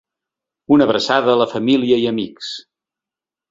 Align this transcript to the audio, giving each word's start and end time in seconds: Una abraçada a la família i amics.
Una 0.77 0.87
abraçada 0.89 1.35
a 1.35 1.39
la 1.43 1.47
família 1.53 2.01
i 2.07 2.09
amics. 2.15 2.53